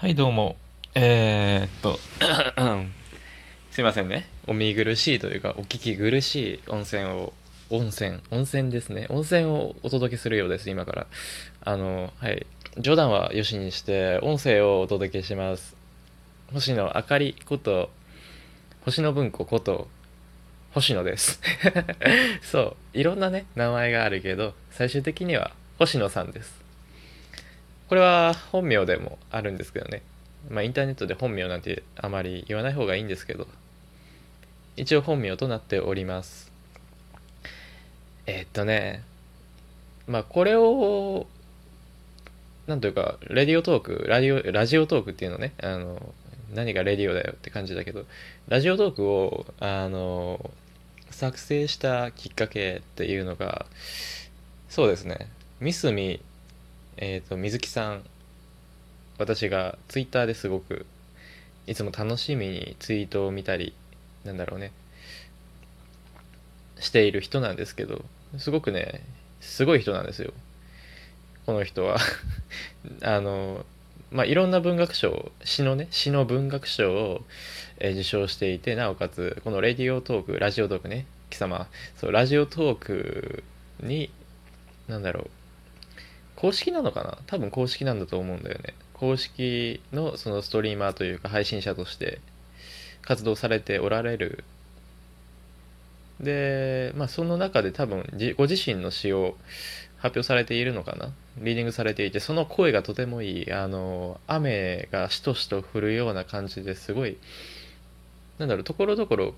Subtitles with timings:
[0.00, 0.56] はい、どうも。
[0.94, 1.98] えー、っと、
[3.70, 4.30] すいませんね。
[4.46, 7.34] お見苦しいというか、お聞き苦しい温泉を、
[7.68, 9.04] 温泉、温泉ですね。
[9.10, 11.06] 温泉をお届けするようです、今から。
[11.60, 12.46] あの、はい。
[12.78, 15.76] 冗談はよしにして、音声をお届けします。
[16.54, 17.90] 星野あかりこと、
[18.86, 19.86] 星野文庫こと、
[20.72, 21.42] 星野です。
[22.40, 22.98] そう。
[22.98, 26.59] いろんなね、名前があるけど、最終的には星野さんです。
[27.90, 30.02] これは本名でもあるんですけどね。
[30.48, 33.48] まあインターネットで本名なんてあまり言わない方がいいんですけど、
[34.76, 36.52] 一応本名となっております。
[38.26, 39.02] えー、っとね、
[40.06, 41.26] まあこれを、
[42.68, 46.14] なんというか、レディオトーク、ラディオ、ラジオトークっていうのね、あの、
[46.54, 48.04] 何がレディオだよって感じだけど、
[48.46, 50.52] ラジオトークを、あの、
[51.10, 53.66] 作成したきっかけっていうのが、
[54.68, 56.20] そうですね、ミスミ
[56.96, 58.02] えっ、ー、と、水木さん、
[59.18, 60.86] 私がツイッターですごく、
[61.66, 63.74] いつも楽しみにツイートを見たり、
[64.24, 64.72] なんだろうね、
[66.78, 68.04] している人なんですけど、
[68.38, 69.02] すごくね、
[69.40, 70.32] すごい人なんですよ。
[71.46, 71.98] この人は
[73.02, 73.64] あの、
[74.10, 77.24] まあ、いろんな文学賞、詩のね、詩の文学賞を、
[77.78, 83.44] え受賞していて、なおかつ、このレディオトーク、ラジオトークね、貴様、そう、ラジオトーク
[83.80, 84.10] に、
[84.88, 85.30] なんだろう、
[86.40, 87.18] 公式なのかな？
[87.26, 88.72] 多分公式なんだと思うんだよね。
[88.94, 92.20] 公式のそのストリーマーというか配信者として
[93.02, 94.44] 活動されておられる。
[96.18, 98.04] で、まあその中で多分
[98.38, 99.36] ご自身の詩を
[99.98, 101.12] 発表されているのかな？
[101.38, 103.52] リーディングされていて、その声がとてもいい。
[103.52, 107.18] あの、雨がしとしと降るような感じですごい、
[108.38, 109.34] なんだろう、ところどころ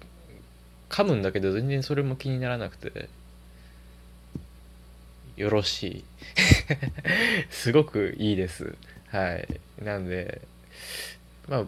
[0.89, 3.09] 噛むんだけど全然それも気にならなくて、
[5.37, 6.05] よろしい。
[7.51, 8.75] すごくいいです。
[9.09, 9.61] はい。
[9.83, 10.43] なんで
[11.49, 11.67] まあ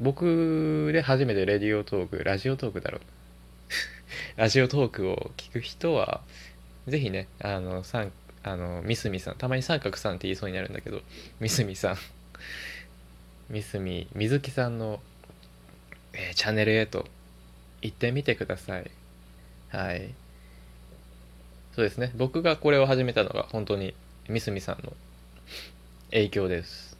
[0.00, 3.00] 僕で初めてレディオトークラジオトークだろう。
[4.36, 6.22] ラジオトークを聞く人は
[6.86, 8.12] ぜひねあのさん
[8.42, 11.02] あのミスミさんたまに三角さんって言いそうになるんだけど
[11.40, 11.96] ミスミさん
[13.52, 15.00] ミスミ水木さんの、
[16.12, 17.06] えー、チャンネルへと
[17.82, 18.90] 行ってみてください。
[19.68, 20.12] はい。
[21.74, 22.12] そうですね。
[22.16, 23.94] 僕がこれを始めたのが本当に
[24.28, 24.92] ミスミさんの
[26.10, 26.96] 影響です。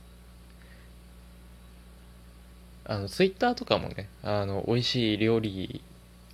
[2.84, 5.80] あのツイッターとかもねあの美味しい料理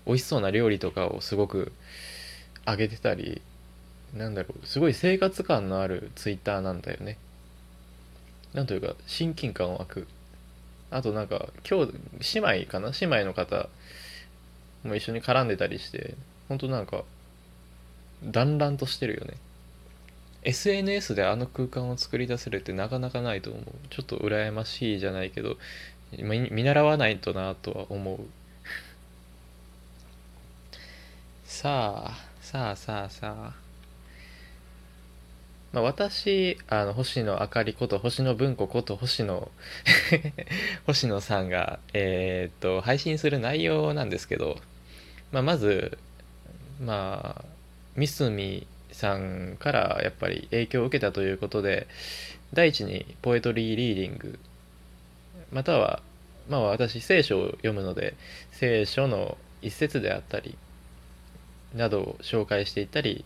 [0.06, 1.72] 美味しそうな料理とかをすごく
[2.66, 3.42] 上げてたり
[4.14, 7.18] なんだろうすごい生活感のあるツイッターなんだよね。
[8.54, 10.06] なんというか親近感湧く。
[10.91, 11.92] あとなんか今日
[12.41, 12.92] 姉妹かな？
[13.00, 13.68] 姉妹の方
[14.84, 16.14] も一緒に絡んでたりして
[16.48, 17.04] 本当なんか
[18.25, 19.34] 団らんとしてるよね。
[20.43, 23.65] SNS であの空間を作り出せるってなかなかないと思う。
[23.91, 25.56] ちょっと羨ましいじゃないけど
[26.12, 28.21] 見習わないとなとは思う。
[31.44, 33.66] さあさあさあさあ。
[35.72, 39.50] まあ、私、あの、星野あかりこと、星野文庫こと、星野
[40.87, 44.59] 星野さんが、えー、っと、配信する内容なんですけど、
[45.33, 45.98] まあ、まず、
[46.81, 47.56] まあ、
[47.97, 51.87] ミスミさんからやっぱり影響を受けたということで
[52.53, 54.39] 第一にポエトリーリーディング。
[55.53, 56.03] または
[56.49, 58.15] まあ私聖書を読むので
[58.53, 60.57] 聖書の一節であったり
[61.75, 63.25] などを紹介していったり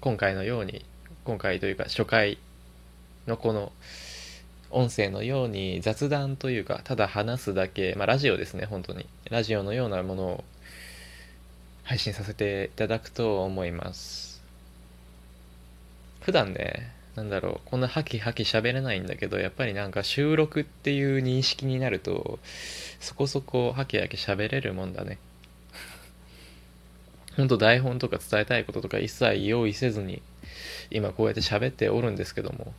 [0.00, 0.84] 今回のように
[1.24, 2.38] 今回というか初回
[3.26, 3.72] のこの
[4.70, 9.06] 音声のように雑談というかただ話すだけまあラジオですね本当に。
[9.30, 10.44] ラジオのようなものを
[11.84, 14.42] 配信させていただくと思います。
[16.20, 22.38] 普段ねなんだろうこんなハキハキ喋れないんだけどやっぱりなんか収録っていう認識になると
[22.98, 25.18] そこそこハキハキ喋れるもんだね。
[27.36, 30.22] ほんと台本とか伝えたいこととか一切用意せずに
[30.90, 32.72] 今こうやって喋っておるんですけども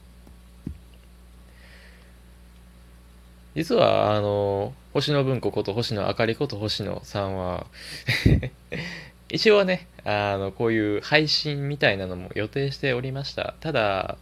[3.55, 7.65] 実は、あの、星野文子こと星野あかりこと星野さんは
[9.29, 13.55] 一応はね、あの、こういう配信みたいなのも予定しておりました。
[13.61, 14.17] ただ、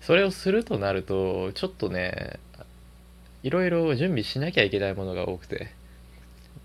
[0.00, 2.38] それをするとなると、ちょっとね、
[3.42, 5.68] いろいろ準備しなきゃいけないものが多くて、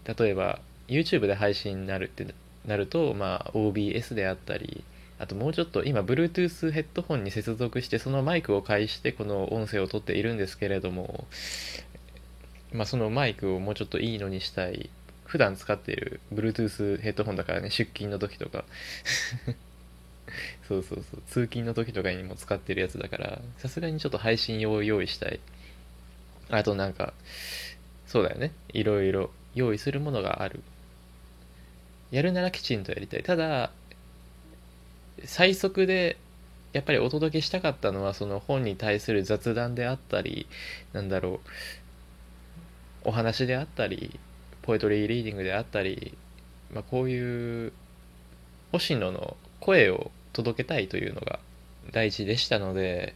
[0.06, 2.28] 例えば、YouTube で配信になるって
[2.66, 4.84] なると、まあ、OBS であったり、
[5.20, 11.28] あともうちょっと今 Bluetooth ヘッドホンに接続してそのマイクを介してこの音声をとっているんですけれども
[12.74, 14.90] まあ、そのマイクをもうちょっといいのにしたい。
[15.26, 18.66] 普段使っている Bluetooth ヘッドホンだからね出勤の時とか。
[20.68, 21.22] そうそうそう。
[21.28, 25.40] 通勤の時とかにも使ってるやつだからさすがにちょっと配信用を用意したい。
[26.50, 27.14] あとなんか
[28.08, 28.52] そうだよね。
[28.70, 30.62] いろいろ用意するものがある。
[32.12, 33.24] やるならきちんとやりたい。
[33.24, 33.72] ただ
[35.26, 36.18] 最速で
[36.74, 40.48] やっぱりお届けしたかったのはその本に対する雑談であったり
[40.92, 41.50] なんだろう。
[43.04, 44.20] お話であったり
[44.62, 46.18] ポエトリーリーディングであったり、
[46.74, 47.74] まあ、こういう
[48.72, 51.40] 星野の声を届けたいというのが
[51.92, 53.14] 大事でしたので、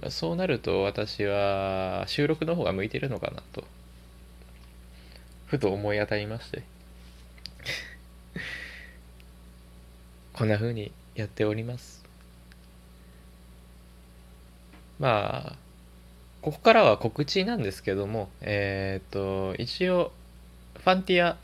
[0.00, 3.64] まあ、そうなると私は収録の方が向いてるのかなと
[5.46, 6.62] ふと思い当たりまして。
[10.32, 12.02] こんな風にやっております。
[14.98, 15.61] まあ
[16.42, 20.12] ここからは告知なんですけどもえっ、と一応
[20.74, 21.38] ファンティア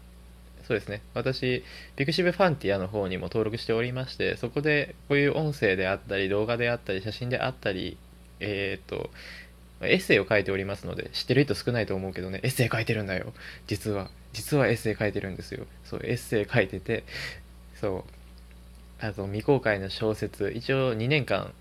[0.66, 1.64] そうですね私
[1.96, 7.96] ピクシブファンティアの方にも登録しておりましてそこでこういう音声であったり動画であったり写真であったり
[8.40, 9.10] えっ、と
[9.80, 13.32] エッセイを書いておりますので知ってる人少ないと思うけどねエッセイ書いてるんだよ。
[13.66, 15.66] 実は実はエッセイ書いてるんですよ。
[15.84, 17.04] そうエッセイ書いてて
[17.80, 18.04] そ
[19.00, 19.04] う。
[19.04, 21.52] あと未公開の小説一応2年間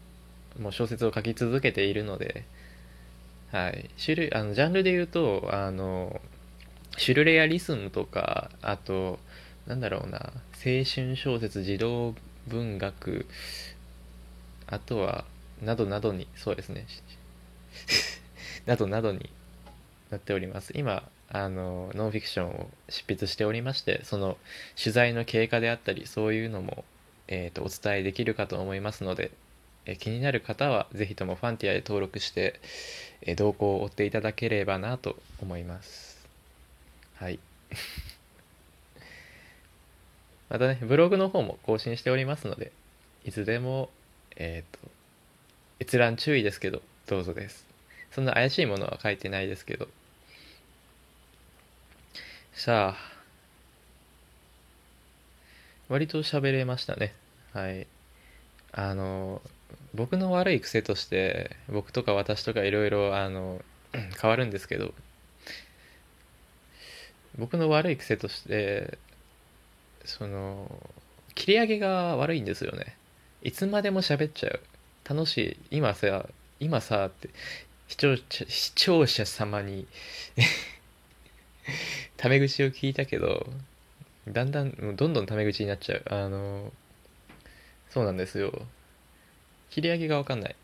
[0.60, 2.46] もう小説を書き続けているので
[3.52, 3.90] はい。
[4.04, 6.20] 種類あのジャンルで言うとあの
[6.98, 9.20] シュルレアリスムとかあと
[9.68, 12.16] なんだろうな青春小説児童
[12.48, 13.26] 文学
[14.68, 15.26] あとは
[15.62, 16.86] などなどにそうですね。
[18.66, 19.30] などなどに
[20.10, 20.74] なっております。
[20.76, 24.38] 今あのノンフィクションを執筆しておりましてその
[24.82, 26.86] 取材の経過であったりそういうのも、
[27.28, 29.32] えーと、お伝えできるかと思いますので、
[29.88, 32.60] え、気になる方は是非ともファンティアで登録して、
[33.22, 36.28] えー、動向を追っていただければなと思います。
[37.16, 37.40] はい。
[40.50, 42.72] またねブログの方も更新しておりますので
[43.26, 43.90] いつでも
[44.38, 44.90] えっ、ー、と
[45.82, 47.66] 閲覧注意ですけどどうぞです。
[48.12, 49.88] そんな怪しいものは書いてないですけど。
[52.54, 53.18] さあ。
[55.90, 57.14] 割と喋れましたね。
[57.54, 57.88] はい。
[58.74, 59.42] あの
[59.94, 63.62] 僕の悪い癖として僕とか私とかいろいろあの
[64.22, 64.94] 変わるんですけど
[67.38, 68.98] 僕の悪い癖として
[70.06, 70.72] その
[71.36, 72.96] 切り上げが悪いんですよね。
[73.44, 74.60] いつまでも喋っちゃう。
[75.08, 75.58] 楽しい。
[75.70, 76.26] 今さ
[76.60, 77.30] 今さって
[77.88, 79.86] 視聴者視聴者様に
[82.18, 83.48] タメ口を聞いたけど
[84.28, 86.04] だんだんどんどんタメ口になっちゃう。
[86.10, 86.74] あの
[87.92, 88.68] そうなんですよ。
[89.70, 90.56] 切り上げが分かんない。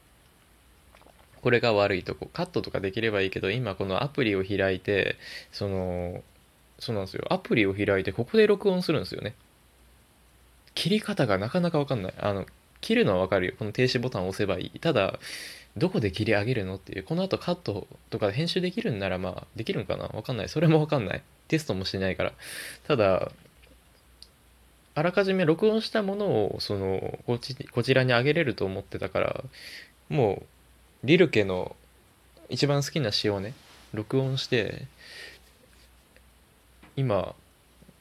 [1.42, 2.30] これが悪いとこ。
[2.32, 5.18] カットとかできればいいけど今このアプリを開いて
[5.52, 6.24] その
[6.80, 7.26] そうなんですよ。
[7.30, 9.36] アプリを開いてここで録音するんですよね。
[10.74, 12.14] 切り方がなかなか分かんない。
[12.18, 12.46] あの
[12.82, 13.54] 切るのは分かるよ。
[13.60, 14.80] この停止ボタンを押せばいい。
[14.80, 15.20] ただ
[15.76, 17.04] どこで切り上げるのっていう。
[17.04, 20.08] この後カットとか編集できるんならまあできるんかな？
[20.08, 20.50] 分かんない。
[20.50, 21.22] それも分かんない。
[21.48, 22.34] テストもしないから。
[22.88, 23.32] ただ
[24.96, 29.44] あらかじめ録音したものをそのこちこちらに上げれると思ってたから
[30.10, 30.44] も
[31.04, 31.76] うリルケの
[32.50, 33.54] 一番好きな詩をね
[33.94, 34.86] 録音して
[36.96, 37.34] 今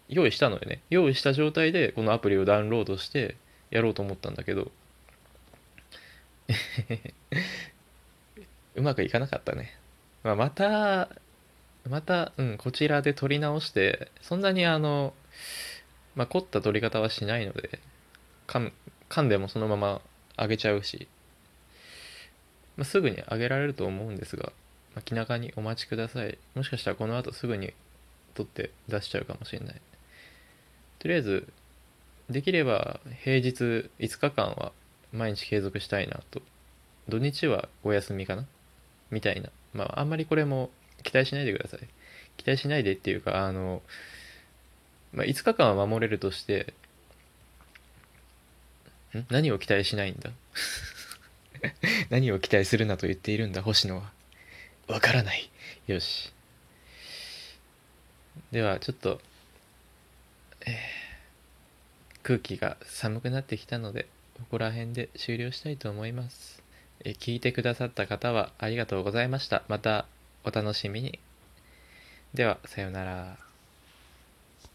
[0.09, 3.37] 用意したのよね用意した状態でこのアプリをダウンロードして
[3.71, 4.71] やろうと思ったんだけど
[8.75, 9.77] うまくいかなかったね。
[10.23, 11.09] まあ、また、
[11.89, 15.15] また、うん、こちらで撮り直して、そんなにあの、
[16.15, 17.79] まあ、凝った撮り方はしないので、
[18.47, 20.01] 噛んでもそのまま
[20.39, 21.09] 上げちゃうし、
[22.77, 24.53] まあ、すぐに上げられると思うんですが、
[24.95, 26.39] まあ、気長にお待ちください。
[26.55, 27.73] もしかしたらこの後すぐに
[28.35, 29.81] 撮って出しちゃうかもしれない。
[30.99, 31.49] とりあえず、
[32.31, 34.73] できれば平日5日間は
[35.13, 36.41] 毎日継続したいなと。
[37.09, 38.47] 土日はお休みかな？
[39.11, 39.51] みたいな。
[39.75, 40.71] まあ、あんまりこれも
[41.03, 41.81] 期待しないでください。
[42.37, 43.83] 期待しないでっていうか、あの、
[45.13, 46.75] まあ、5日間は守れるとして、
[49.15, 49.27] ん？
[49.31, 50.31] 何を期待しないんだ？
[52.11, 54.11] 何を期待するなと言っているんだ、星野は。
[54.89, 55.51] わからない。
[55.87, 56.33] よし。
[58.51, 59.21] では、ちょっと、
[60.67, 60.77] えー、
[62.23, 66.63] 空気が寒くなってきたので、ここら辺で終了したいと思います。
[67.05, 69.63] え聞いてくださった方はありがとうございました。
[69.69, 70.07] また
[70.45, 71.19] お楽しみに。
[72.35, 73.42] では、さようなら。